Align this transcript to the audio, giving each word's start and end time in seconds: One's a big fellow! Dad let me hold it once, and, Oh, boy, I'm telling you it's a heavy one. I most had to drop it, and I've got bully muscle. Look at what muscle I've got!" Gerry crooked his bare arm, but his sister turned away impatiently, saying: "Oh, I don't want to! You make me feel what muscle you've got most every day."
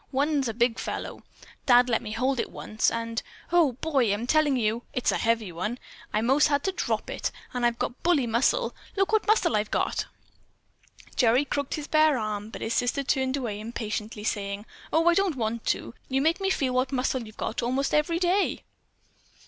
One's 0.11 0.47
a 0.47 0.53
big 0.55 0.79
fellow! 0.79 1.21
Dad 1.67 1.87
let 1.87 2.01
me 2.01 2.11
hold 2.11 2.39
it 2.39 2.49
once, 2.49 2.89
and, 2.89 3.21
Oh, 3.51 3.73
boy, 3.73 4.11
I'm 4.11 4.25
telling 4.25 4.57
you 4.57 4.81
it's 4.93 5.11
a 5.11 5.17
heavy 5.19 5.51
one. 5.51 5.77
I 6.11 6.21
most 6.21 6.47
had 6.47 6.63
to 6.63 6.71
drop 6.71 7.07
it, 7.11 7.29
and 7.53 7.63
I've 7.67 7.77
got 7.77 8.01
bully 8.01 8.25
muscle. 8.25 8.73
Look 8.95 9.09
at 9.09 9.13
what 9.13 9.27
muscle 9.27 9.55
I've 9.55 9.69
got!" 9.69 10.07
Gerry 11.15 11.45
crooked 11.45 11.75
his 11.75 11.85
bare 11.87 12.17
arm, 12.17 12.49
but 12.49 12.61
his 12.63 12.73
sister 12.73 13.03
turned 13.03 13.37
away 13.37 13.59
impatiently, 13.59 14.23
saying: 14.23 14.65
"Oh, 14.91 15.07
I 15.07 15.13
don't 15.13 15.35
want 15.35 15.67
to! 15.67 15.93
You 16.09 16.19
make 16.19 16.41
me 16.41 16.49
feel 16.49 16.73
what 16.73 16.91
muscle 16.91 17.21
you've 17.23 17.37
got 17.37 17.61
most 17.61 17.93
every 17.93 18.17
day." 18.17 18.63